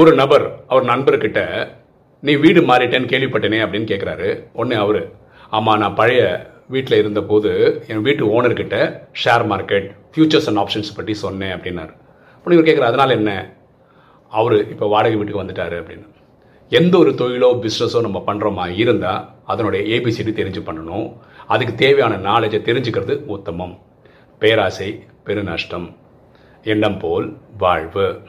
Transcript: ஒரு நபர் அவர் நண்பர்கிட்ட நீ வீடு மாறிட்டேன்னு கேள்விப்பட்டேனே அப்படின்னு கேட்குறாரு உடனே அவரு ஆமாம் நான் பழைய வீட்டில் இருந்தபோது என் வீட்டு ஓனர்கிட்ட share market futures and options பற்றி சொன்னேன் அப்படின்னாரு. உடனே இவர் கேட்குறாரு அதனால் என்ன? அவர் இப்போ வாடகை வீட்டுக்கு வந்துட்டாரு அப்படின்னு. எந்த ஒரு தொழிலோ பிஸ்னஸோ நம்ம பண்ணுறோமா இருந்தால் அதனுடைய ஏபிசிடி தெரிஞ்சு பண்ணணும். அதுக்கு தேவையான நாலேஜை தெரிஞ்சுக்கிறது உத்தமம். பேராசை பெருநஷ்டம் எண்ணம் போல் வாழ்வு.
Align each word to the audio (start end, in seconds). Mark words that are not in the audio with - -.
ஒரு 0.00 0.14
நபர் 0.14 0.64
அவர் 0.66 0.84
நண்பர்கிட்ட 0.84 1.70
நீ 2.20 2.34
வீடு 2.34 2.60
மாறிட்டேன்னு 2.60 3.10
கேள்விப்பட்டேனே 3.12 3.58
அப்படின்னு 3.64 3.88
கேட்குறாரு 3.92 4.46
உடனே 4.52 4.74
அவரு 4.74 5.12
ஆமாம் 5.50 5.78
நான் 5.78 5.94
பழைய 5.94 6.50
வீட்டில் 6.68 6.98
இருந்தபோது 6.98 7.84
என் 7.86 8.00
வீட்டு 8.00 8.42
ஓனர்கிட்ட 8.42 9.02
share 9.24 9.44
market 9.52 9.90
futures 10.12 10.46
and 10.46 10.58
options 10.58 10.96
பற்றி 10.96 11.14
சொன்னேன் 11.14 11.54
அப்படின்னாரு. 11.56 11.92
உடனே 12.44 12.60
இவர் 12.60 12.68
கேட்குறாரு 12.68 12.90
அதனால் 12.92 13.10
என்ன? 13.10 13.54
அவர் 14.28 14.68
இப்போ 14.68 14.86
வாடகை 14.86 15.16
வீட்டுக்கு 15.16 15.42
வந்துட்டாரு 15.42 15.80
அப்படின்னு. 15.80 16.06
எந்த 16.68 16.98
ஒரு 16.98 17.10
தொழிலோ 17.10 17.50
பிஸ்னஸோ 17.64 18.00
நம்ம 18.00 18.22
பண்ணுறோமா 18.26 18.76
இருந்தால் 18.76 19.34
அதனுடைய 19.44 20.00
ஏபிசிடி 20.00 20.32
தெரிஞ்சு 20.40 20.62
பண்ணணும். 20.68 21.16
அதுக்கு 21.46 21.74
தேவையான 21.74 22.16
நாலேஜை 22.30 22.60
தெரிஞ்சுக்கிறது 22.68 23.24
உத்தமம். 23.24 23.78
பேராசை 24.38 25.06
பெருநஷ்டம் 25.24 25.96
எண்ணம் 26.62 26.98
போல் 26.98 27.36
வாழ்வு. 27.58 28.20